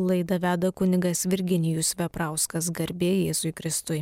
[0.00, 4.00] Laidą veda kunigas Virginijus Veprauskas garbė Jėzui Kristui.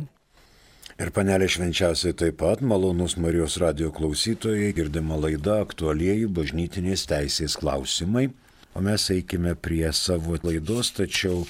[0.97, 8.31] Ir panelė švenčiausiai taip pat malonus Marijos radio klausytojai girdima laida aktualieji bažnytinės teisės klausimai.
[8.73, 11.45] O mes eikime prie savo laidos, tačiau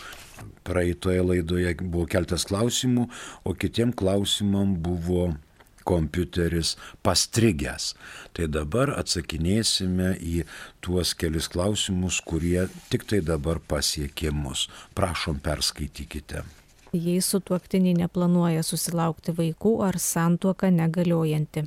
[0.68, 3.08] praeitoje laidoje buvo keltas klausimų,
[3.48, 5.30] o kitiem klausimam buvo
[5.84, 6.76] kompiuteris
[7.06, 7.94] pastrigęs.
[8.34, 10.44] Tai dabar atsakinėsime į
[10.84, 14.68] tuos kelis klausimus, kurie tik tai dabar pasiekė mus.
[14.98, 16.44] Prašom, perskaitykite.
[16.94, 21.66] Jei sutuoktiniai neplanuoja susilaukti vaikų ar santuoka negaliojanti.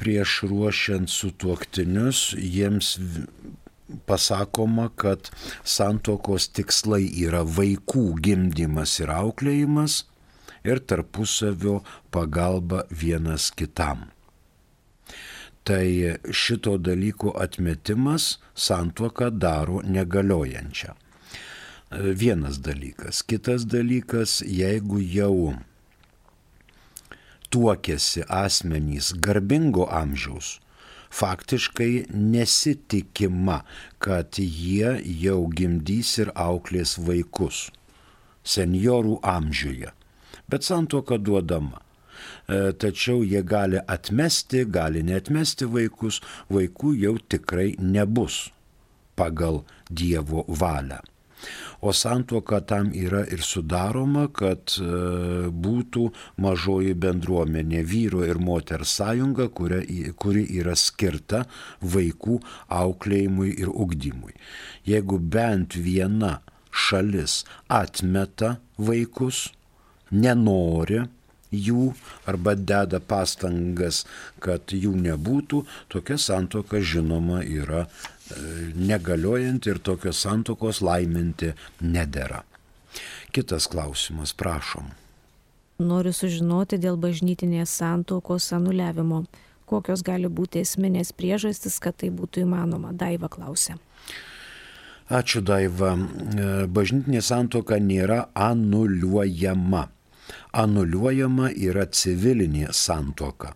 [0.00, 2.98] Prieš ruošiant sutuoktinius jiems
[4.06, 5.30] pasakoma, kad
[5.64, 10.04] santuokos tikslai yra vaikų gimdymas ir auklėjimas,
[10.64, 14.08] ir tarpusavio pagalba vienas kitam.
[15.64, 20.94] Tai šito dalyko atmetimas santuoką daro negaliojančią.
[21.90, 23.22] Vienas dalykas.
[23.26, 25.54] Kitas dalykas, jeigu jau
[27.50, 30.60] tuokėsi asmenys garbingo amžiaus,
[31.10, 33.64] faktiškai nesitikima,
[33.98, 37.68] kad jie jau gimdys ir auklės vaikus
[38.46, 39.90] seniorų amžiuje
[40.50, 41.80] bet santuoka duodama.
[42.48, 46.20] E, tačiau jie gali atmesti, gali netmesti vaikus,
[46.50, 48.48] vaikų jau tikrai nebus
[49.16, 51.00] pagal Dievo valią.
[51.80, 54.88] O santuoka tam yra ir sudaroma, kad e,
[55.48, 56.10] būtų
[56.44, 61.46] mažoji bendruomenė vyro ir moters sąjunga, kuri yra skirta
[61.80, 62.36] vaikų
[62.82, 64.36] auklėjimui ir ugdymui.
[64.84, 69.48] Jeigu bent viena šalis atmeta vaikus,
[70.10, 71.04] nenori
[71.50, 71.90] jų
[72.30, 74.04] arba deda pastangas,
[74.42, 81.52] kad jų nebūtų, tokia santoka žinoma yra e, negaliojanti ir tokios santokos laiminti
[81.82, 82.44] nedėra.
[83.34, 84.90] Kitas klausimas, prašom.
[85.80, 89.24] Noriu sužinoti dėl bažnytinės santokos anuliavimo.
[89.70, 92.90] Kokios gali būti esminės priežastis, kad tai būtų įmanoma?
[92.92, 93.78] Daiva klausė.
[95.10, 95.94] Ačiū Daiva.
[95.94, 99.88] E, bažnytinė santoka nėra anuliuojama
[100.52, 103.54] anuliuojama yra civilinė santoka,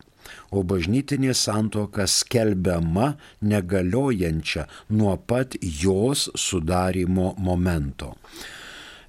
[0.51, 8.15] o bažnytinė santoka skelbiama negaliojančia nuo pat jos sudarimo momento.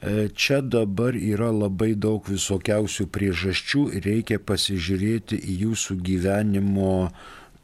[0.06, 6.92] E, čia dabar yra labai daug visokiausių priežasčių ir reikia pasižiūrėti į jūsų gyvenimo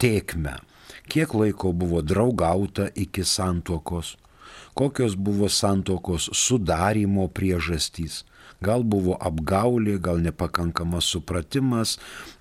[0.01, 0.55] tėkmę.
[1.11, 4.15] Kiek laiko buvo draugauta iki santokos,
[4.73, 8.23] kokios buvo santokos sudarimo priežastys,
[8.61, 11.95] Gal buvo apgaulė, gal nepakankamas supratimas,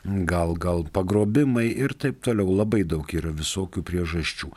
[0.05, 2.53] gal, gal pagrobimai ir taip toliau.
[2.59, 4.51] Labai daug yra visokių priežasčių.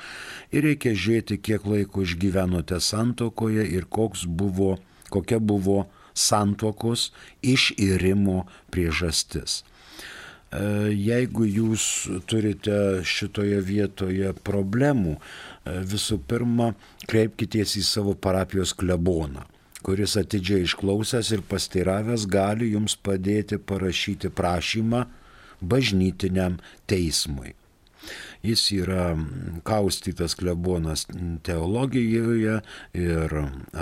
[0.52, 3.88] Ir reikia žiūrėti, kiek laiko išgyvenote santokoje ir
[4.28, 4.76] buvo,
[5.08, 9.64] kokia buvo santokos iširimo priežastis
[10.52, 11.88] e, jeigu jūs
[12.28, 16.74] turite šitoje vietoje problemų, e, visų pirma,
[17.08, 19.48] kreipkitės į savo parapijos kleboną
[19.84, 25.04] kuris atidžiai išklausęs ir pasteiravęs gali jums padėti parašyti prašymą
[25.62, 27.54] bažnytiniam teismui.
[28.44, 29.04] Jis yra
[29.64, 31.06] kaustytas klebonas
[31.48, 32.58] teologijoje
[33.00, 33.36] ir,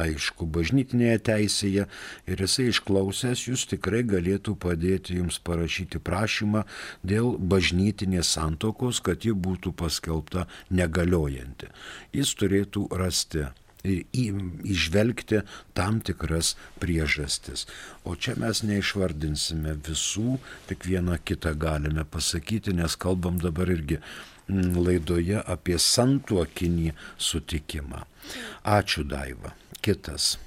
[0.03, 1.87] aišku, bažnytinėje teisėje
[2.29, 6.61] ir jisai išklausęs jūs tikrai galėtų padėti jums parašyti prašymą
[7.01, 11.71] dėl bažnytinės santokos, kad ji būtų paskelbta negaliojanti.
[12.13, 13.47] Jis turėtų rasti
[13.83, 15.41] išvelgti
[15.73, 17.65] tam tikras priežastis.
[18.05, 20.37] O čia mes neišvardinsime visų,
[20.69, 28.05] tik vieną kitą galime pasakyti, nes kalbam dabar irgi mm, laidoje apie santuokinį sutikimą.
[28.63, 29.55] Ačiū Daiva.
[29.81, 30.37] Kitas.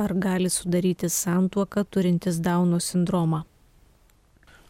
[0.00, 3.42] Ar gali sudaryti santuoką turintis Dauno sindromą?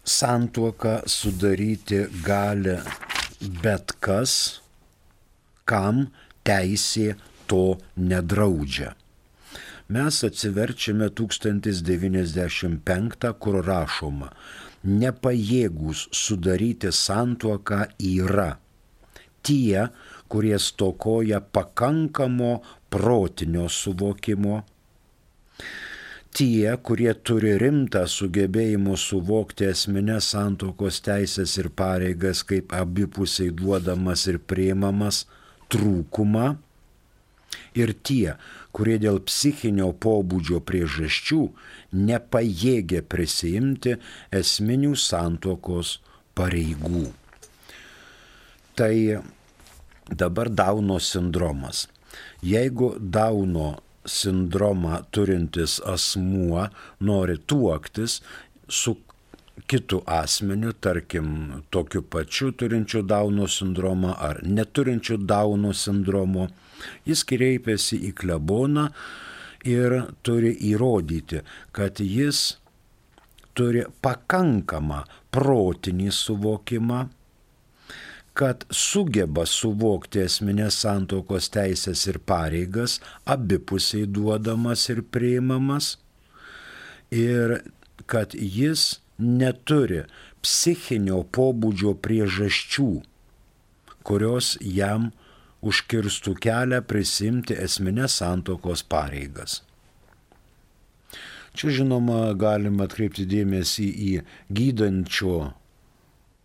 [0.07, 2.77] Santuoką sudaryti gali
[3.63, 4.61] bet kas,
[5.69, 6.07] kam
[6.47, 7.15] teisė
[7.51, 8.95] to nedraudžia.
[9.93, 14.29] Mes atsiverčiame 1095, kur rašoma,
[14.87, 18.57] nepajėgus sudaryti santuoką yra
[19.47, 19.89] tie,
[20.29, 24.63] kurie stokoja pakankamo protinio suvokimo,
[26.35, 34.41] tie, kurie turi rimtą sugebėjimą suvokti esminės santokos teisės ir pareigas kaip abipusiai duodamas ir
[34.51, 35.25] priimamas,
[35.73, 36.47] trūkumą
[37.77, 38.37] ir tie,
[38.77, 41.41] kurie dėl psichinio pobūdžio priežasčių
[42.09, 43.97] nepajėgia prisijimti
[44.35, 45.99] esminių santokos
[46.37, 47.07] pareigų.
[48.77, 48.95] Tai
[50.13, 51.87] dabar Dauno sindromas.
[52.45, 53.77] Jeigu Dauno
[54.07, 56.69] sindromą turintis asmuo
[57.01, 58.21] nori tuoktis
[58.69, 58.95] su
[59.67, 66.49] kitu asmeniu, tarkim, tokiu pačiu turinčiu Dauno sindromą ar neturinčiu Dauno sindromo,
[67.09, 68.91] jis kreipiasi į kleboną
[69.67, 71.43] ir turi įrodyti,
[71.73, 72.59] kad jis
[73.57, 75.03] turi pakankamą
[75.35, 77.07] protinį suvokimą,
[78.37, 85.95] kad sugeba suvokti esminės santokos teisės ir pareigas, abipusiai duodamas ir priimamas,
[87.09, 87.63] ir
[88.07, 90.05] kad jis neturi
[90.45, 92.91] psichinio pobūdžio priežasčių,
[94.07, 95.11] kurios jam
[95.67, 99.63] užkirstų kelią prisimti esminės santokos pareigas.
[101.57, 104.11] Čia žinoma galima atkreipti dėmesį į
[104.53, 105.37] gydančio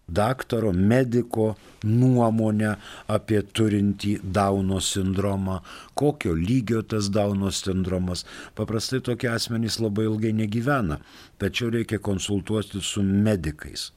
[0.07, 2.75] daktaro, mediko nuomonę
[3.11, 5.59] apie turintį Dauno sindromą,
[5.97, 8.25] kokio lygio tas Dauno sindromas.
[8.55, 10.99] Paprastai tokie asmenys labai ilgai negyvena,
[11.41, 13.91] tačiau reikia konsultuoti su medikais.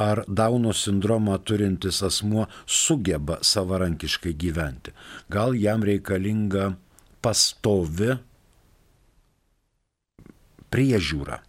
[0.00, 4.94] Ar Dauno sindromą turintis asmuo sugeba savarankiškai gyventi.
[5.30, 6.72] Gal jam reikalinga
[7.20, 8.14] pastovi
[10.70, 11.40] priežiūra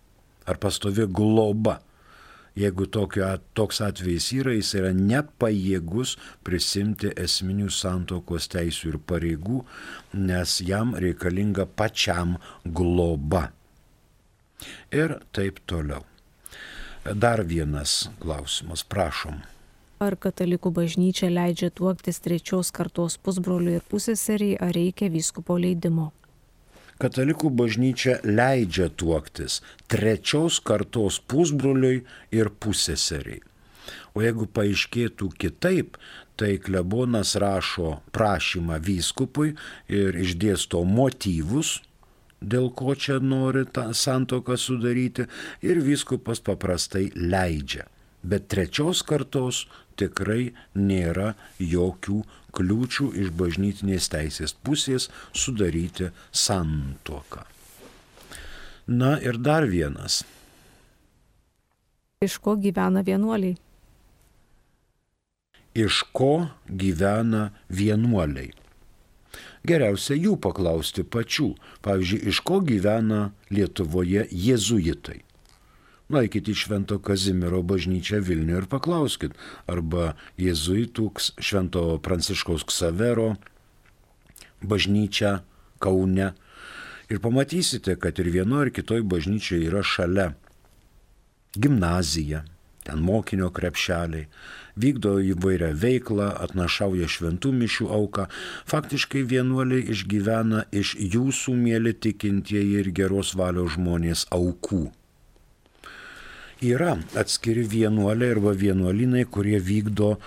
[0.50, 1.80] ar pastovi globa.
[2.56, 9.62] Jeigu tokio, toks atvejis yra, jis yra nepajėgus prisimti esminių santokos teisų ir pareigų,
[10.20, 13.48] nes jam reikalinga pačiam globa.
[14.92, 16.04] Ir taip toliau.
[17.02, 19.40] Dar vienas klausimas, prašom.
[20.02, 26.12] Ar katalikų bažnyčia leidžia tuoktis trečios kartos pusbroliui ir pusėseriai, ar reikia vyskupo leidimo?
[27.02, 29.62] Katalikų bažnyčia leidžia tuoktis
[29.92, 32.04] trečios kartos pusbroliui
[32.36, 33.42] ir pusėseriai.
[34.14, 35.96] O jeigu paaiškėtų kitaip,
[36.36, 39.54] tai klebonas rašo prašymą vyskupui
[39.92, 41.80] ir išdėsto motyvus,
[42.42, 45.28] dėl ko čia nori tą santoką sudaryti,
[45.62, 47.88] ir vyskupas paprastai leidžia.
[48.24, 49.66] Bet trečios kartos
[49.98, 52.22] tikrai nėra jokių
[52.56, 57.46] kliūčių iš bažnytinės teisės pusės sudaryti santuoką.
[58.92, 60.22] Na ir dar vienas.
[62.22, 63.56] Iš ko gyvena vienuoliai?
[65.74, 68.52] Iš ko gyvena vienuoliai?
[69.64, 71.54] Geriausia jų paklausti pačių.
[71.86, 75.22] Pavyzdžiui, iš ko gyvena Lietuvoje jėzuitai?
[76.12, 79.38] Nueikite į Švento Kazimiero bažnyčią Vilnių ir paklauskit,
[79.72, 81.06] arba Jėzuitų
[81.40, 83.38] Švento Pranciškaus Ksavero
[84.60, 85.38] bažnyčią
[85.80, 86.34] Kaune.
[87.08, 90.28] Ir pamatysite, kad ir vienoje ar kitoje bažnyčioje yra šalia
[91.56, 92.44] gimnazija,
[92.84, 94.28] ten mokinio krepšeliai,
[94.76, 98.28] vykdo įvairią veiklą, atnašauja šventų mišių auką.
[98.68, 104.90] Faktiškai vienuoliai išgyvena iš jūsų, mėly tikintieji ir geros valios žmonės aukų
[106.62, 110.18] yra atskiri vienuoliai arba vienuolinai, kurie vykdo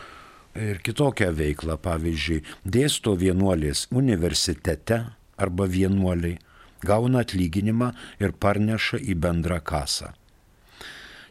[0.59, 1.79] ir kitokią veiklą.
[1.79, 5.05] Pavyzdžiui, dėsto vienuolės universitete
[5.39, 6.39] arba vienuoliai,
[6.85, 10.13] gauna atlyginimą ir parneša į bendrą kasą.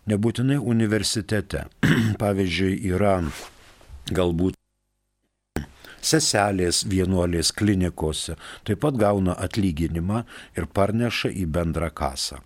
[0.07, 1.67] Nebūtinai universitete.
[2.23, 3.19] Pavyzdžiui, yra
[4.11, 4.59] galbūt
[6.03, 8.35] seselės vienuolės klinikose,
[8.67, 10.25] taip pat gauna atlyginimą
[10.59, 12.41] ir parneša į bendrą kasą.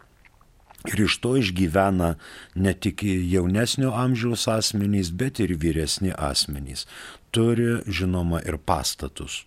[0.88, 2.14] Ir iš to išgyvena
[2.56, 6.86] ne tik jaunesnio amžiaus asmenys, bet ir vyresni asmenys.
[7.32, 9.44] Turi, žinoma, ir pastatus.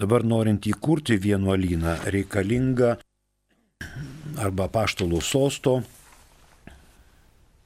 [0.00, 2.98] Dabar norint įkurti vienuolyną reikalinga
[4.40, 5.80] arba paštalų sosto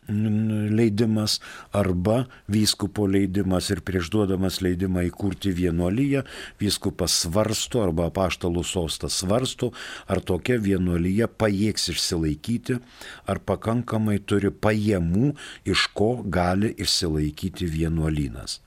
[0.09, 1.41] leidimas
[1.73, 6.25] arba vyskupo leidimas ir prieš duodamas leidimą įkurti vienuolyje,
[6.61, 9.73] vyskupas svarsto arba paštalų sostas svarsto,
[10.07, 12.79] ar tokia vienuolyje pajėgs išsilaikyti,
[13.27, 15.35] ar pakankamai turi pajamų,
[15.65, 18.61] iš ko gali išsilaikyti vienuolynas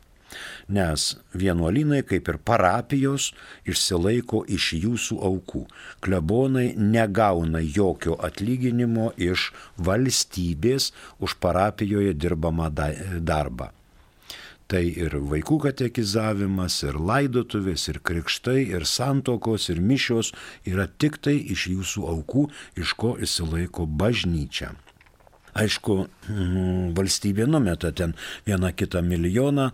[0.67, 3.31] nes vienuolynai, kaip ir parapijos,
[3.67, 5.63] išsilaiko iš jūsų aukų.
[6.03, 13.71] Klebonai negauna jokio atlyginimo iš valstybės už parapijoje dirbamą darbą.
[14.67, 20.33] Tai ir vaikų katekizavimas, ir laidotuvės, ir krikštai, ir santokos, ir mišios
[20.67, 22.43] yra tik tai iš jūsų aukų,
[22.75, 24.73] iš ko įsilaiko bažnyčia.
[25.57, 25.95] Aišku,
[26.97, 28.13] valstybė numeta ten
[28.45, 29.71] vieną kitą milijoną,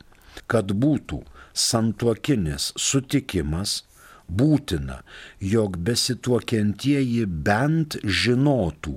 [0.48, 1.20] Kad būtų
[1.54, 3.82] santuokinis sutikimas,
[4.30, 5.00] būtina,
[5.42, 8.96] jog besituokiantieji bent žinotų,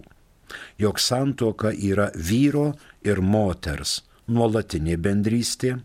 [0.78, 5.78] jog santuoka yra vyro ir moters nuolatinė bendrystė,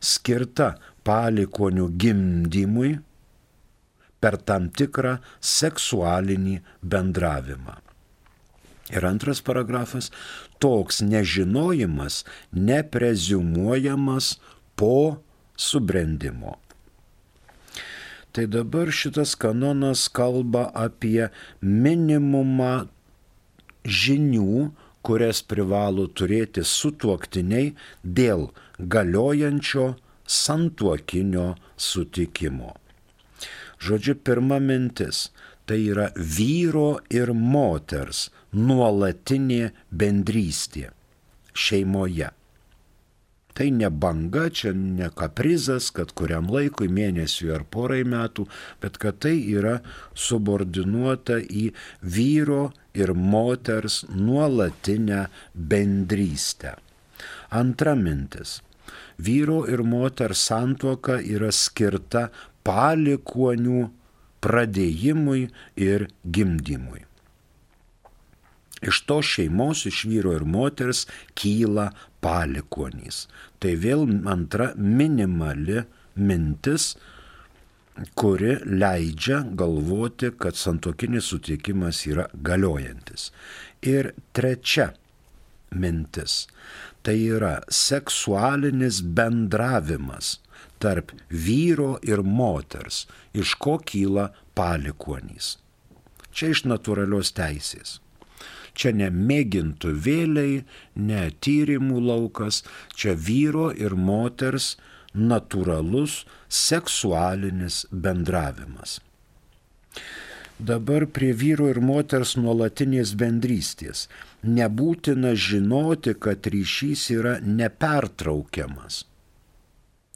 [0.00, 2.98] skirta palikonių gimdymui
[4.20, 7.78] per tam tikrą seksualinį bendravimą.
[8.90, 10.10] Ir antras paragrafas-
[10.62, 14.38] toks nežinojimas neprezumuojamas
[14.76, 15.22] po
[15.60, 16.56] subrendimo.
[18.32, 21.28] Tai dabar šitas kanonas kalba apie
[21.60, 22.86] minimumą
[23.84, 24.70] žinių,
[25.02, 27.72] kurias privalo turėti sutuoktiniai
[28.04, 29.86] dėl galiojančio
[30.30, 32.76] santuokinio sutikimo.
[33.80, 35.30] Žodžiu, pirma mintis-
[35.66, 40.90] tai yra vyro ir moters nuolatinė bendrystė
[41.54, 42.30] šeimoje.
[43.60, 48.46] Tai ne banga, čia ne kaprizas, kad kuriam laikui, mėnesiui ar porai metų,
[48.80, 49.74] bet kad tai yra
[50.16, 51.66] subordinuota į
[52.00, 56.72] vyro ir moters nuolatinę bendrystę.
[57.60, 58.62] Antra mintis.
[59.20, 62.30] Vyro ir moters santuoka yra skirta
[62.64, 63.84] palikuonių
[64.40, 65.44] pradėjimui
[65.76, 67.09] ir gimdymui.
[68.80, 71.04] Iš to šeimos, iš vyro ir moters
[71.36, 71.90] kyla
[72.24, 73.26] palikonys.
[73.60, 75.82] Tai vėl antra minimali
[76.16, 76.94] mintis,
[78.16, 83.30] kuri leidžia galvoti, kad santokinis sutikimas yra galiojantis.
[83.82, 84.92] Ir trečia
[85.70, 86.46] mintis-
[87.04, 90.38] tai yra seksualinis bendravimas
[90.80, 95.56] tarp vyro ir moters, iš ko kyla palikonys.
[96.32, 97.98] Čia iš natūralios teisės.
[98.74, 100.62] Čia ne mėgintų vėliai,
[100.96, 102.62] ne tyrimų laukas,
[102.94, 104.76] čia vyro ir moters
[105.14, 109.00] natūralus seksualinis bendravimas.
[110.60, 114.08] Dabar prie vyro ir moters nuolatinės bendrystės.
[114.44, 119.06] Nebūtina žinoti, kad ryšys yra nepertraukiamas.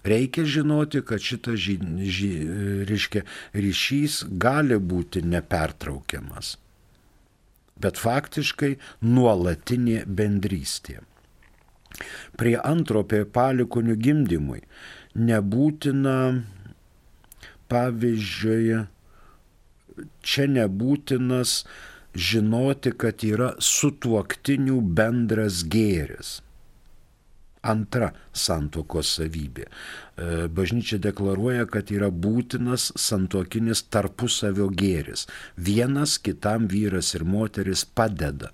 [0.04, 1.78] Reikia žinoti, kad šitas ži,
[2.12, 2.28] ži,
[2.84, 3.24] reiškia,
[3.56, 6.58] ryšys gali būti nepertraukiamas
[7.80, 11.00] bet faktiškai nuolatinė bendrystė.
[12.38, 14.64] Prie antro apie palikonių gimdymui
[15.14, 16.16] nebūtina,
[17.70, 18.80] pavyzdžiui,
[20.26, 21.60] čia nebūtinas
[22.14, 26.40] žinoti, kad yra sutuoktinių bendras gėris
[27.64, 29.66] antra santokos savybė.
[29.66, 35.26] E, bažnyčia deklaruoja, kad yra būtinas santokinis tarpusavio gėris.
[35.56, 38.52] Vienas kitam vyras ir moteris padeda.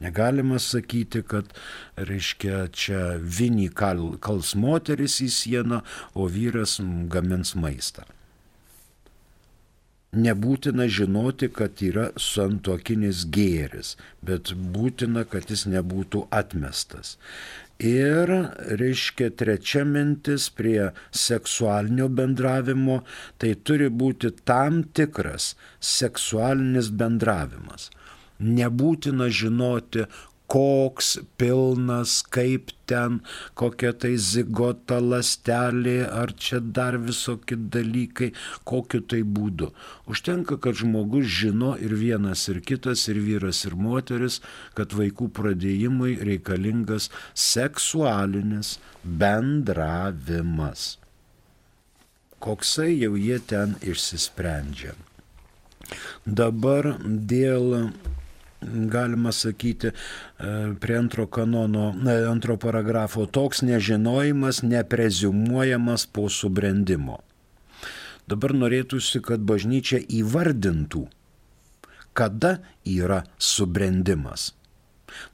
[0.00, 1.54] Negalima sakyti, kad,
[1.96, 5.80] reiškia, čia vinį kal, kals moteris į sieną,
[6.12, 6.76] o vyras
[7.12, 8.04] gamins maistą.
[10.14, 17.16] Nebūtina žinoti, kad yra santokinis gėris, bet būtina, kad jis nebūtų atmestas.
[17.76, 18.30] Ir,
[18.80, 23.02] reiškia, trečia mintis prie seksualinio bendravimo,
[23.36, 27.90] tai turi būti tam tikras seksualinis bendravimas.
[28.40, 30.06] Nebūtina žinoti,
[30.46, 33.18] koks pilnas, kaip ten,
[33.58, 38.30] kokia tai zigota lastelė, ar čia dar visokie dalykai,
[38.68, 39.72] kokiu tai būdu.
[40.10, 44.40] Užtenka, kad žmogus žino ir vienas, ir kitas, ir vyras, ir moteris,
[44.78, 50.94] kad vaikų pradėjimui reikalingas seksualinis bendravimas.
[52.38, 54.94] Koksai jau jie ten išsisprendžia.
[56.26, 57.90] Dabar dėl
[58.66, 59.94] galima sakyti, e,
[60.80, 61.94] prie antro kanono,
[62.30, 67.20] antro paragrafo, toks nežinojimas neprezumuojamas po subrendimo.
[68.26, 71.06] Dabar norėtųsi, kad bažnyčia įvardintų,
[72.16, 74.50] kada yra subrendimas.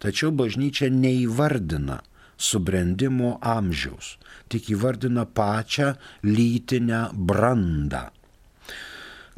[0.02, 2.02] Tačiau bažnyčia neįvardina
[2.36, 4.16] subrendimo amžiaus,
[4.52, 5.94] tik įvardina pačią
[6.26, 8.10] lytinę brandą.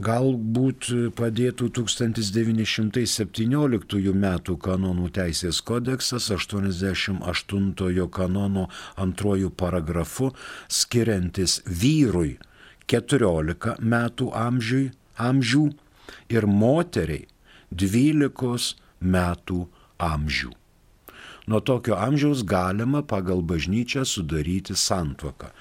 [0.02, 4.24] Galbūt padėtų 1917 m.
[4.58, 8.66] kanonų teisės kodeksas 88 kanono
[8.98, 10.32] antrojų paragrafu
[10.66, 12.38] skiriantis vyrui
[12.90, 15.70] 14 metų amžiui, amžių
[16.34, 17.28] ir moteriai
[17.70, 19.62] 12 metų
[20.02, 20.50] amžių.
[21.46, 25.52] Nuo tokio amžiaus galima pagal bažnyčią sudaryti santuoką.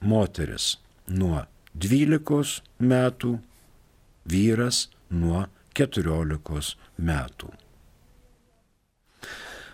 [0.00, 0.76] Moteris
[1.08, 1.42] nuo
[1.74, 3.40] 12 metų,
[4.24, 7.50] vyras nuo 14 metų.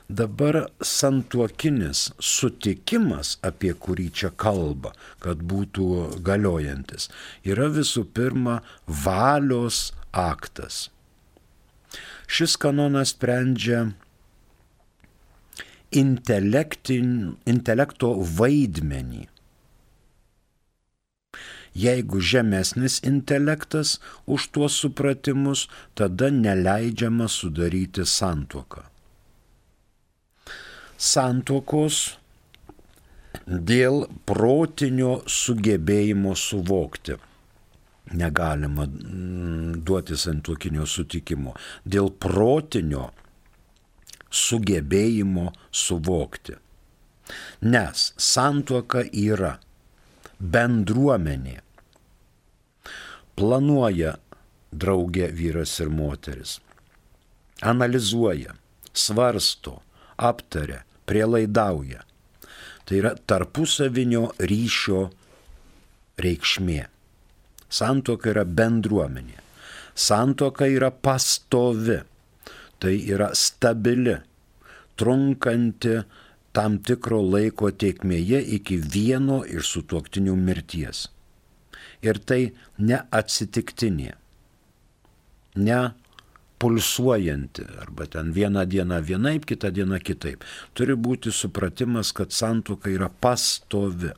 [0.09, 7.11] Dabar santuokinis sutikimas, apie kurį čia kalba, kad būtų galiojantis,
[7.43, 10.95] yra visų pirma valios aktas.
[12.31, 13.99] Šis kanonas sprendžia
[15.91, 19.27] intelekto vaidmenį.
[21.77, 25.67] Jeigu žemesnis intelektas už tuos supratimus,
[25.99, 28.87] tada neleidžiama sudaryti santuoką.
[30.97, 32.01] Santuokos
[33.47, 37.19] dėl protinio sugebėjimo suvokti
[38.13, 41.55] negalima mm, duoti santuokinio sutikimo.
[41.85, 43.11] Dėl protinio
[44.31, 46.57] sugebėjimo suvokti.
[47.67, 49.57] Nes santuoka yra
[50.39, 51.61] bendruomenė.
[53.37, 54.17] Planuoja
[54.73, 56.57] draugė vyras ir moteris.
[57.65, 58.57] Analizuoja,
[58.93, 59.81] svarsto,
[60.17, 62.03] aptaria, prielaidauja.
[62.87, 65.07] Tai yra tarpusavinio ryšio
[66.23, 66.83] reikšmė.
[67.69, 69.41] Santoka yra bendruomenė.
[69.97, 71.99] Santoka yra pastovi
[72.79, 74.17] tai yra stabili,
[74.97, 76.01] trunkanti
[76.57, 81.07] tam tikro laiko tiekmėje iki vieno iš sutuoktinių mirties.
[82.07, 82.41] Ir tai
[82.79, 84.13] neatsitiktinė,
[85.59, 85.81] ne
[86.59, 90.45] pulsuojanti, arba ten vieną dieną vienaip, kitą dieną kitaip.
[90.75, 94.13] Turi būti supratimas, kad santuoka yra pastovi.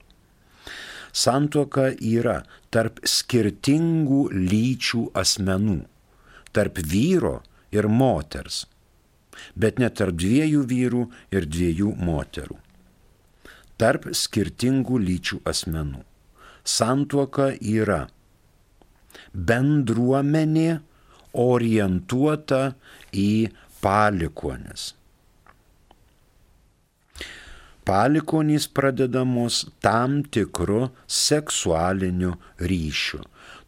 [1.12, 5.81] Santuoka yra tarp skirtingų lyčių asmenų,
[6.53, 7.38] tarp vyro
[7.74, 8.66] ir moters,
[9.57, 12.59] bet net tarp dviejų vyrų ir dviejų moterų.
[13.79, 16.03] Tarp skirtingų lyčių asmenų.
[16.68, 18.07] Santuoka yra
[19.33, 20.81] bendruomenė
[21.38, 22.62] orientuota
[23.14, 23.48] į
[23.83, 24.94] palikonis.
[27.88, 33.22] Palikonys pradedamos tam tikru seksualiniu ryšiu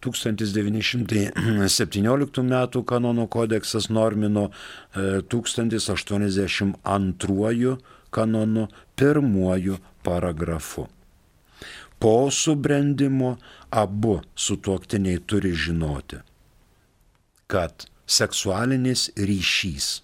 [0.05, 2.85] 1917 m.
[2.85, 4.51] kanono kodeksas normino
[4.95, 7.77] 1082 e,
[8.11, 10.87] kanonu pirmuoju paragrafu.
[12.01, 13.37] Po subrendimo
[13.71, 16.17] abu sutuoktiniai turi žinoti,
[17.47, 20.01] kad seksualinis ryšys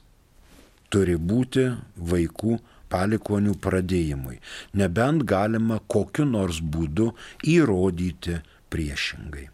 [0.92, 1.64] turi būti
[2.12, 2.60] vaikų
[2.92, 4.36] palikonių pradėjimui,
[4.76, 7.14] nebent galima kokiu nors būdu
[7.56, 9.48] įrodyti priešingai.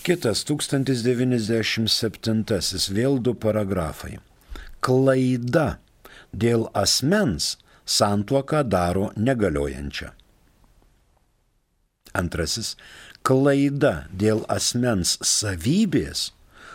[0.02, 4.18] Kitas 1097 vėl du paragrafai.
[4.82, 5.78] Klaida
[6.34, 7.54] dėl asmens
[7.86, 10.10] santuoką daro negaliojančią.
[12.18, 12.74] Antrasis.
[13.22, 16.32] Klaida dėl asmens savybės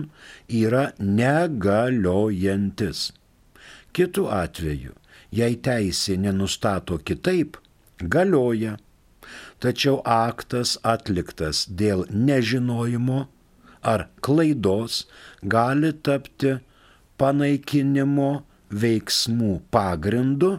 [0.63, 3.13] yra negaliojantis.
[3.95, 4.93] Kitu atveju,
[5.35, 7.57] jei teisė nenustato kitaip,
[8.15, 8.77] galioja,
[9.63, 13.21] tačiau aktas atliktas dėl nežinojimo
[13.95, 15.05] ar klaidos
[15.57, 16.53] gali tapti
[17.21, 18.31] panaikinimo
[18.85, 20.57] veiksmų pagrindu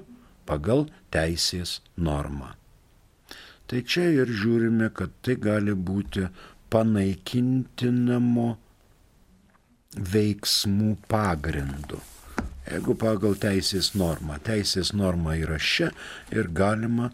[0.50, 2.54] pagal teisės normą.
[3.66, 6.28] Tai čia ir žiūrime, kad tai gali būti
[6.74, 8.50] panaikintinamo
[9.96, 12.02] veiksmų pagrindu.
[12.66, 15.92] Jeigu pagal teisės normą, teisės norma yra šia
[16.34, 17.12] ir galima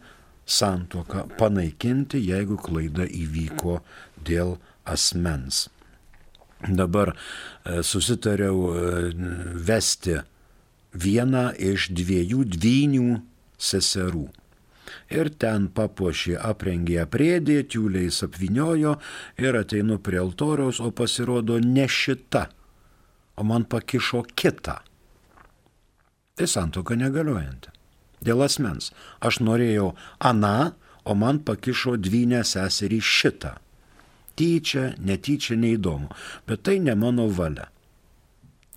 [0.48, 3.82] santoką panaikinti, jeigu klaida įvyko
[4.26, 4.56] dėl
[4.88, 5.68] asmens.
[6.62, 8.82] Dabar e, susitariau e,
[9.68, 10.20] vesti
[10.94, 13.22] vieną iš dviejų dvynių
[13.62, 14.28] seserų.
[15.14, 18.98] Ir ten papuošė, aprengė aprėdė, tiuliais apviniojo
[19.42, 22.48] ir ateinu prie altoriaus, o pasirodo ne šita,
[23.38, 24.82] o man pakišo kitą
[26.42, 27.70] tai santoka negaliojanti.
[28.26, 28.90] Dėl asmens.
[29.22, 30.74] Aš norėjau aną,
[31.06, 33.56] o man pakišo dvynę seserį šitą.
[34.38, 36.10] Tyčia, netyčia, neįdomu.
[36.50, 37.68] Bet tai ne mano valia.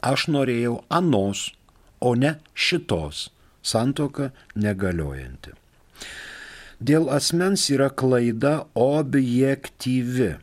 [0.05, 1.53] Aš norėjau anos,
[2.00, 3.31] o ne šitos.
[3.64, 5.55] Santoka negaliojanti.
[6.85, 10.35] Dėl asmens yra klaida objektyvi,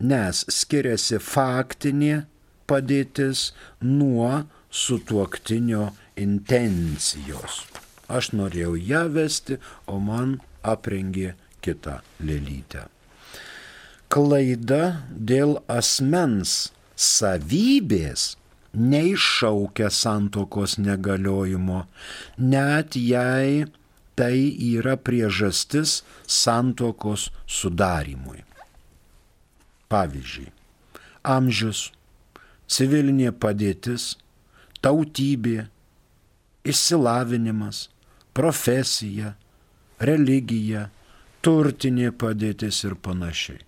[0.00, 2.24] nes skiriasi faktinė
[2.66, 3.50] padėtis
[3.84, 7.62] nuo sutuoktinio intencijos.
[8.08, 12.86] Aš norėjau ją vesti, o man aprengė kitą lėlytę.
[14.12, 18.36] Klaida dėl asmens savybės
[18.76, 21.84] neiššaukia santokos negaliojimo,
[22.38, 23.66] net jei
[24.16, 28.42] tai yra priežastis santokos sudarimui.
[29.92, 30.48] Pavyzdžiui,
[31.22, 31.90] amžius,
[32.66, 34.16] civilinė padėtis,
[34.82, 35.68] tautybė,
[36.66, 37.86] išsilavinimas,
[38.34, 39.36] profesija,
[40.02, 40.88] religija,
[41.46, 43.62] turtinė padėtis ir panašiai.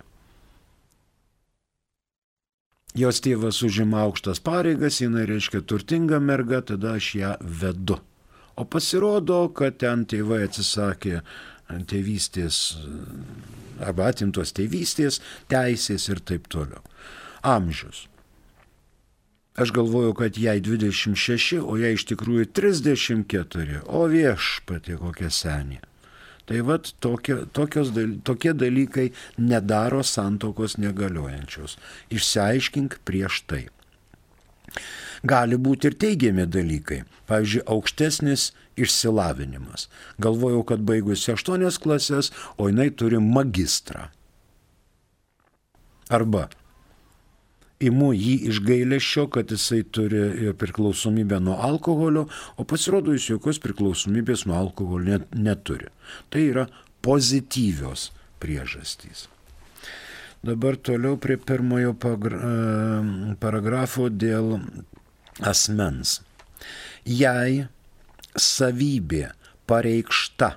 [2.97, 7.99] Jos tėvas užima aukštas pareigas, jinai reiškia turtinga merga, tada aš ją vedu.
[8.59, 11.21] O pasirodo, kad ten tėvai atsisakė
[11.87, 12.59] tėvystės
[13.79, 16.81] arba atimtos tėvystės, teisės ir taip toliau.
[17.45, 18.07] Amžius.
[19.59, 25.81] Aš galvojau, kad jai 26, o jai iš tikrųjų 34, o viešpatė kokia senė.
[26.49, 27.91] Tai vad tokie, tokios,
[28.25, 31.75] tokie dalykai nedaro santokos negaliojančios.
[32.09, 33.67] Išsiaiškink prieš tai.
[35.23, 37.01] Gali būti ir teigiami dalykai.
[37.27, 39.89] Pavyzdžiui, aukštesnis išsilavinimas.
[40.21, 44.07] Galvojau, kad baigusi 8 klasės, o jinai turi magistrą.
[46.09, 46.47] Arba
[47.79, 52.25] imu jį iš gailėšio, kad jisai turi priklausomybę nuo alkoholio,
[52.59, 55.87] o pasirodo jis jokios priklausomybės nuo alkoholio net, neturi.
[56.31, 56.65] Tai yra
[57.05, 58.09] pozityvios
[58.43, 59.27] priežastys.
[60.43, 61.93] Dabar toliau prie pirmojo
[63.39, 64.59] paragrafo dėl
[65.45, 66.19] asmens.
[67.05, 67.65] Jei
[68.39, 69.29] savybė
[69.69, 70.53] pareikšta,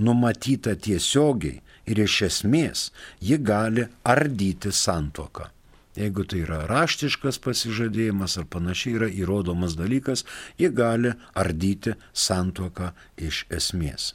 [0.00, 1.60] numatyta tiesiogiai
[1.90, 5.50] ir iš esmės, ji gali ardyti santoką.
[5.98, 10.22] Jeigu tai yra raštiškas pasižadėjimas ar panašiai yra įrodomas dalykas,
[10.56, 14.12] jie gali ardyti santuoką iš esmės.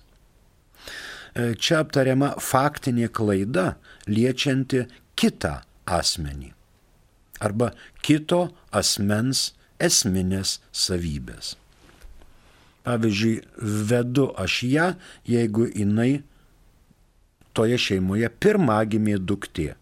[1.35, 3.73] E, čia aptariama faktinė klaida
[4.07, 4.85] liečianti
[5.19, 6.55] kitą asmenį
[7.43, 11.55] arba kito asmens esminės savybės.
[12.85, 13.35] Pavyzdžiui,
[13.89, 14.87] vedu aš ją,
[15.25, 16.21] jeigu jinai
[17.57, 19.73] toje šeimoje pirmagimė duktė.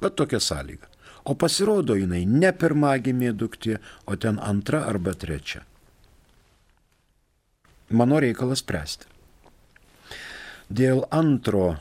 [0.00, 0.90] Va tokia sąlyga.
[1.24, 5.62] O pasirodo jinai ne pirmagimė duktė, o ten antra arba trečia.
[7.94, 9.08] Mano reikalas spręsti.
[10.68, 11.78] Dėl antro e,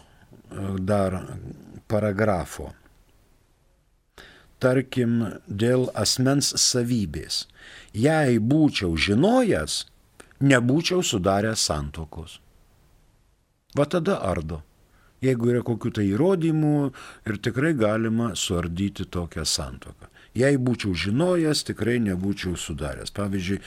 [0.80, 1.20] dar
[1.88, 2.72] paragrafo.
[4.64, 7.44] Tarkim, dėl asmens savybės.
[7.94, 9.84] Jei būčiau žinojęs,
[10.44, 12.40] nebūčiau sudaręs santokos.
[13.76, 14.62] Va tada ardo.
[15.24, 16.78] Jeigu yra kokių tai įrodymų
[17.30, 20.10] ir tikrai galima suardyti tokią santoką.
[20.36, 23.14] Jei būčiau žinojęs, tikrai nebūčiau sudaręs.
[23.14, 23.60] Pavyzdžiui,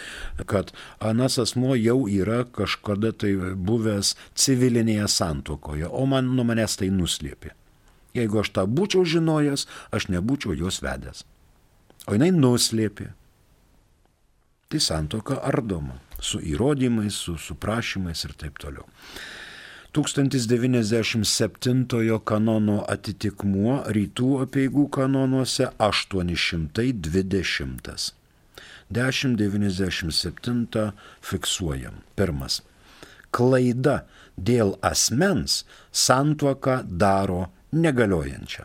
[0.51, 6.91] kad anas asmo jau yra kažkada tai buvęs civilinėje santokoje, o man nuo manęs tai
[6.91, 7.55] nuslėpė.
[8.17, 11.25] Jeigu aš tą būčiau žinojęs, aš nebūčiau jos vedęs.
[12.07, 13.13] O jinai nuslėpė.
[14.67, 18.87] Tai santoka ardoma su įrodymais, su, su prašymais ir taip toliau.
[19.97, 28.13] 1097 kanono atitikmuo rytų apieigų kanonuose 820.
[28.93, 30.93] 1097
[31.31, 31.95] fiksuojam.
[32.17, 32.55] Pirmas.
[33.33, 34.05] Klaida
[34.37, 38.65] dėl asmens santuoką daro negaliojančią.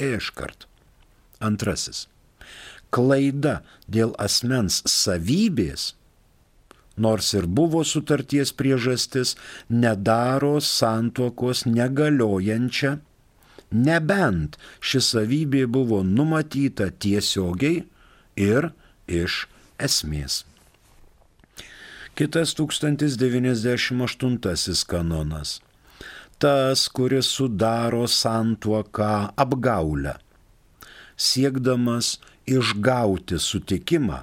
[0.00, 0.66] Iškart.
[1.40, 2.06] Antrasis.
[2.90, 5.92] Klaida dėl asmens savybės
[7.00, 9.36] nors ir buvo sutarties priežastis,
[9.68, 12.98] nedaro santuokos negaliojančią,
[13.70, 17.84] nebent ši savybė buvo numatyta tiesiogiai
[18.36, 18.70] ir
[19.08, 19.48] iš
[19.80, 20.44] esmės.
[22.18, 25.60] Kitas 1098 kanonas.
[26.40, 30.14] Tas, kuris sudaro santuoką apgaulę,
[31.16, 32.06] siekdamas
[32.48, 34.20] išgauti sutikimą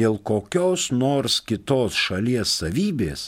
[0.00, 3.22] dėl kokios nors kitos šalies savybės,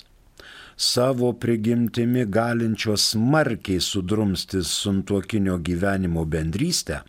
[0.77, 7.01] savo prigimtimi galinčios smarkiai sudrumsti suntuokinio gyvenimo bendrystę,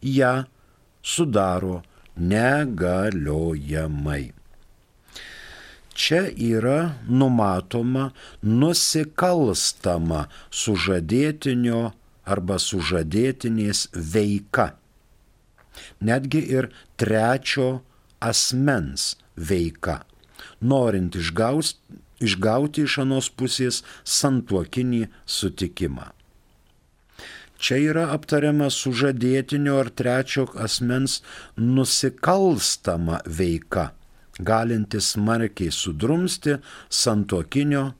[0.00, 0.44] ją
[1.02, 1.82] sudaro
[2.16, 4.32] negaliojamai.
[5.94, 8.08] Čia yra numatoma
[8.42, 11.82] nusikalstama sužadėtinio
[12.26, 14.72] arba sužadėtinės veika.
[16.00, 17.68] Netgi ir trečio
[18.18, 20.02] asmens veika,
[20.60, 21.76] norint išgaus,
[22.24, 26.10] išgauti iš anos pusės santuokinį sutikimą.
[27.64, 31.20] Čia yra aptariama sužadėtinio ar trečio asmens
[31.56, 33.92] nusikalstama veika,
[34.38, 36.56] galinti smarkiai sudrumsti
[36.88, 37.92] santuokinio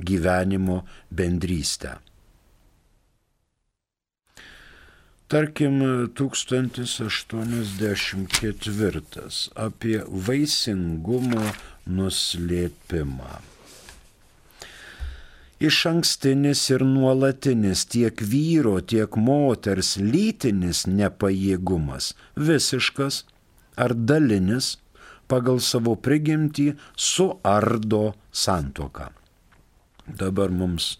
[0.00, 1.96] gyvenimo bendrystę.
[5.30, 5.80] Tarkim,
[6.14, 9.02] 1084
[9.54, 11.44] apie vaisingumo
[11.86, 13.38] nuslėpimą.
[15.60, 23.24] Iš ankstinis ir nuolatinis tiek vyro, tiek moters lytinis nepajėgumas, visiškas
[23.76, 24.78] ar dalinis,
[25.30, 28.04] pagal savo prigimtį suardo
[28.44, 29.10] santoką.
[30.20, 30.96] Dabar mums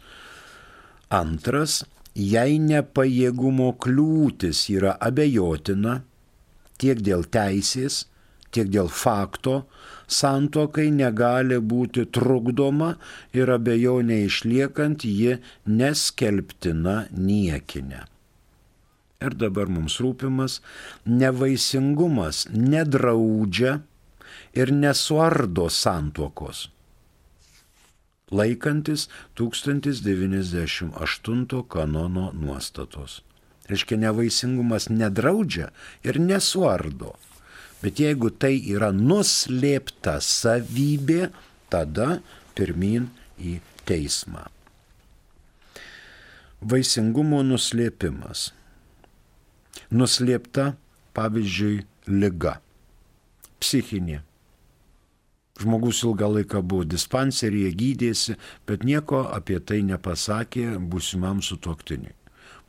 [1.11, 1.81] antras
[2.15, 6.01] jei nepajėgumo kliūtis yra abejotina
[6.81, 8.07] tiek dėl teisės,
[8.55, 9.65] tiek dėl fakto,
[10.11, 12.95] santokai negali būti trukdoma
[13.37, 18.07] ir abejonė išliekant ji neskelbtina niekinė.
[19.21, 20.61] Ir dabar mums rūpimas
[21.05, 23.81] nevaisingumas nedraudžia
[24.55, 26.69] ir nesuardo santuokos
[28.31, 33.23] laikantis 1098 kanono nuostatos.
[33.69, 35.71] Reiškia, nevaisingumas nedraudžia
[36.05, 37.15] ir nesuardo.
[37.83, 41.31] Bet jeigu tai yra nuslėpta savybė,
[41.73, 42.21] tada
[42.55, 43.09] pirmin
[43.39, 44.47] į teismą.
[46.61, 48.53] Vaisingumo nuslėpimas.
[49.91, 50.75] Nuslėpta,
[51.17, 52.61] pavyzdžiui, lyga.
[53.61, 54.30] Psichinė
[55.61, 62.15] Žmogus ilgą laiką buvo dispanseryje, gydėsi, bet nieko apie tai nepasakė būsimam sutoktiniui.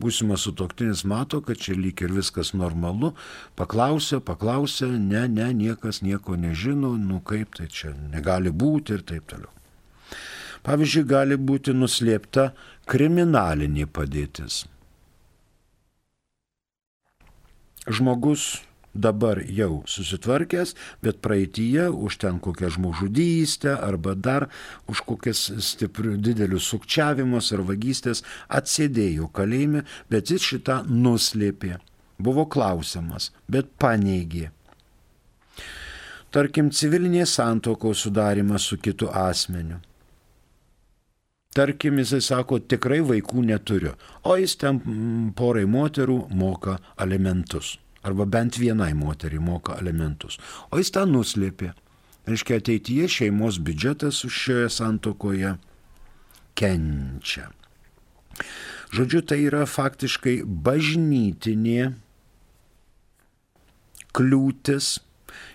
[0.02, 3.12] Būsimas sutoktinis mato, kad čia lyg ir viskas normalu,
[3.60, 9.28] paklausė, paklausė, ne, ne, niekas nieko nežino, nu kaip tai čia negali būti ir taip
[9.30, 9.52] toliau.
[10.66, 12.52] Pavyzdžiui, gali būti nuslėpta
[12.90, 14.64] kriminalinė padėtis.
[17.90, 18.62] Žmogus
[18.94, 24.48] dabar jau susitvarkęs, bet praeitįje už ten kokią žmogžudystę arba dar
[24.92, 31.78] už kokias stiprių didelių sukčiavimus ar vagystės atsėdėjo kalėjime, bet jis šitą nuslėpė.
[32.22, 34.52] Buvo klausimas, bet paneigė.
[36.32, 39.82] Tarkim, civilinės santokos sudarimas su kitu asmeniu.
[41.52, 44.78] Tarkim, jisai sako, tikrai vaikų neturiu, o jis ten
[45.36, 47.74] porai moterų moka alimentus.
[48.04, 50.40] Arba bent vienai moteriai moka alimentus.
[50.72, 51.74] O jis tą nuslėpė.
[52.30, 55.56] Reiškia, ateityje šeimos biudžetas šioje santokoje
[56.58, 57.50] kenčia.
[58.92, 61.94] Žodžiu, tai yra faktiškai bažnytinė
[64.18, 65.00] kliūtis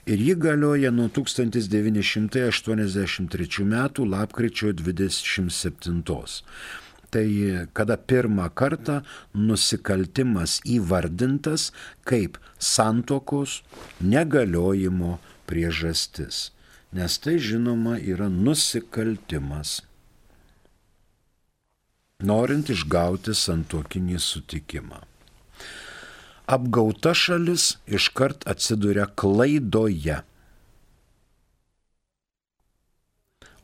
[0.09, 3.75] ir ji galioja nuo 1983 m.
[4.11, 6.43] lapkričio 27.
[7.17, 7.31] Tai
[7.73, 8.99] kada pirmą kartą
[9.33, 11.71] nusikaltimas įvardintas
[12.05, 13.63] kaip santokos
[14.05, 15.17] negaliojimo
[15.49, 16.51] priežastis.
[16.93, 19.81] Nes tai žinoma yra nusikaltimas.
[22.21, 25.07] Norint išgauti santokinį sutikimą
[26.47, 30.21] apgauta šalis iškart atsiduria klaidoje.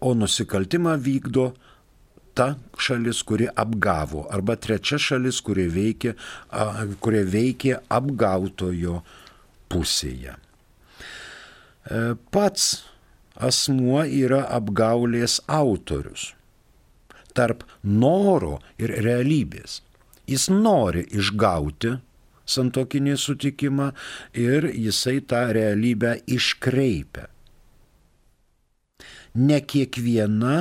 [0.03, 1.53] O nusikaltimą vykdo
[2.35, 6.15] ta šalis, kuri apgavo, arba trečia šalis, kuri veikia,
[7.05, 9.03] kurie veikia apgautojo
[9.73, 10.37] pusėje.
[10.37, 12.01] E,
[12.35, 12.69] pats
[13.37, 16.33] asmuo yra apgaulės autorius
[17.33, 19.81] tarp noro ir realybės.
[20.29, 21.97] Jis nori išgauti
[22.49, 23.91] santokinį sutikimą
[24.39, 27.29] ir jisai tą realybę iškreipia.
[29.35, 30.57] Ne kiekviena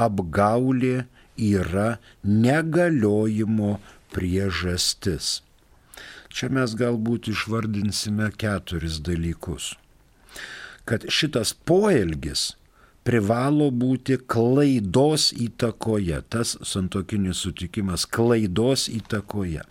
[0.00, 1.04] apgaulė
[1.40, 3.78] yra negaliojimo
[4.14, 5.40] priežastis.
[6.30, 9.74] Čia mes galbūt išvardinsime keturis dalykus.
[10.86, 12.52] Kad šitas poelgis
[13.06, 19.64] privalo būti klaidos įtakoje, tas santokinis sutikimas klaidos įtakoje.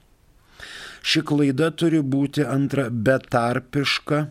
[1.00, 4.26] Ši klaida turi būti antra betarpiška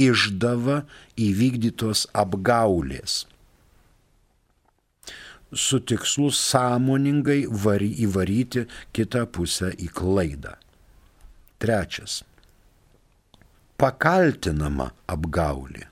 [0.00, 0.78] išdava
[1.20, 3.26] įvykdytos apgaulės
[5.52, 10.56] su tikslu sąmoningai vary, įvaryti kitą pusę į klaidą.
[11.62, 12.22] Trečias.
[13.78, 15.88] Pakaltinama apgaulė.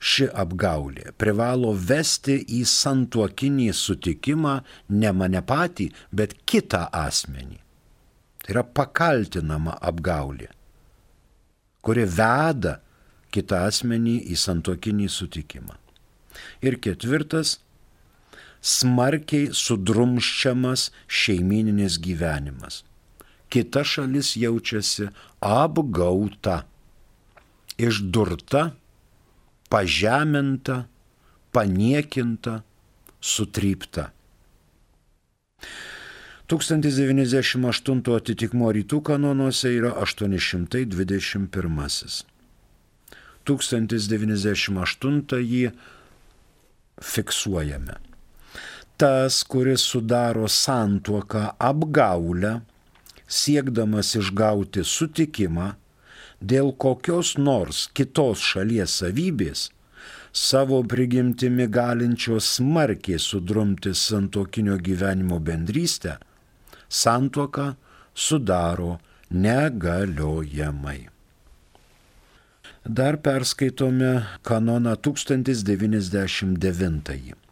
[0.00, 4.54] Ši apgaulė privalo vesti į santuokinį sutikimą
[4.96, 7.58] ne mane patį, bet kitą asmenį.
[8.40, 10.48] Tai yra pakaltinama apgaulė,
[11.84, 12.78] kuri veda
[13.34, 15.76] kitą asmenį į santokinį sutikimą.
[16.64, 17.58] Ir ketvirtas-
[18.60, 22.82] smarkiai sudrumščiamas šeimininis gyvenimas.
[23.50, 25.08] Kita šalis jaučiasi
[25.40, 26.62] apgauta,
[27.80, 28.70] išdurta,
[29.72, 30.84] pažeminta,
[31.52, 32.62] paniekinta,
[33.20, 34.10] sutrypta.
[36.50, 42.24] 1098 atitikmo rytų kanonuose yra 821.
[43.46, 45.70] 1098 jį
[47.00, 48.09] fiksuojame.
[49.00, 52.60] Tas, kuris sudaro santuoką apgaulę,
[53.38, 55.68] siekdamas išgauti sutikimą
[56.52, 59.60] dėl kokios nors kitos šalies savybės,
[60.36, 66.12] savo prigimtimi galinčios smarkiai sudrumti santokinio gyvenimo bendrystę,
[66.88, 67.66] santuoką
[68.14, 68.98] sudaro
[69.30, 71.08] negaliojamai.
[72.84, 77.49] Dar perskaitome kanoną 1099.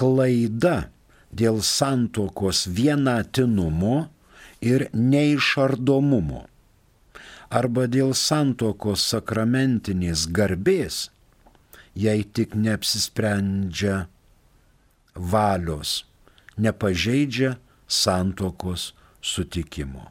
[0.00, 0.88] Klaida
[1.36, 3.96] dėl santuokos vienatinumo
[4.64, 6.46] ir neišardomumo
[7.50, 11.10] arba dėl santuokos sakramentinės garbės,
[11.98, 14.04] jei tik neapsisprendžia
[15.34, 16.04] valios,
[16.56, 17.56] nepažeidžia
[17.90, 20.06] santokos sutikimo.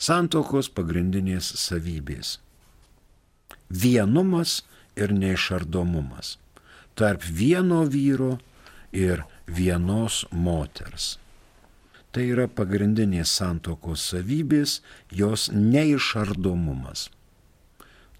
[0.00, 2.38] Santokos pagrindinės savybės.
[3.68, 4.62] Vienumas
[4.96, 6.38] ir neišardomumas
[7.00, 8.36] tarp vieno vyro
[8.92, 11.16] ir vienos moters.
[12.12, 17.06] Tai yra pagrindinės santokos savybės, jos neišardomumas.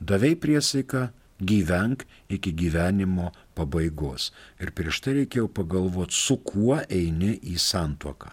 [0.01, 1.11] Davei priesaiką,
[1.43, 4.31] gyvenk iki gyvenimo pabaigos.
[4.63, 8.33] Ir prieš tai reikėjo pagalvoti, su kuo eini į santuoką.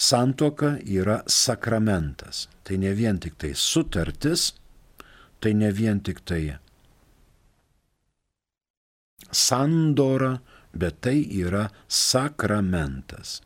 [0.00, 2.46] Santuoka yra sakramentas.
[2.62, 4.52] Tai ne vien tik tai sutartis,
[5.40, 6.44] tai ne vien tik tai
[9.32, 10.38] sandora,
[10.72, 13.40] bet tai yra sakramentas.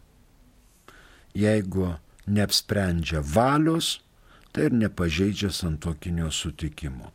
[1.35, 1.95] Jeigu
[2.27, 4.01] neapsprendžia valios,
[4.53, 7.11] tai ir nepažeidžia santokinio sutikimo.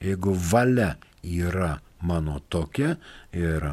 [0.00, 2.96] Jeigu valia yra mano tokia
[3.32, 3.66] ir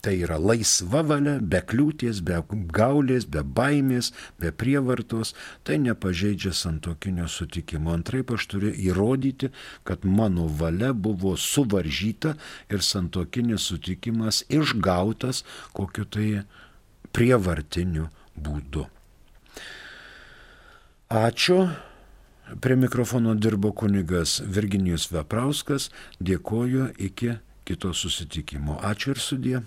[0.00, 2.38] Tai yra laisva valia, be kliūties, be
[2.72, 5.34] gaulės, be baimės, be prievartos.
[5.64, 7.92] Tai nepažeidžia santokinio sutikimo.
[7.92, 9.50] Antraip aš turiu įrodyti,
[9.84, 12.32] kad mano valia buvo suvaržyta
[12.72, 15.44] ir santokinis sutikimas išgautas
[15.76, 16.30] kokiu tai
[17.12, 18.08] prievartiniu
[18.40, 18.86] būdu.
[21.10, 21.68] Ačiū.
[22.60, 25.90] Prie mikrofono dirbo kunigas Virginijus Veprauskas.
[26.18, 27.36] Dėkoju iki
[27.68, 28.80] kito susitikimo.
[28.82, 29.62] Ačiū ir sudė.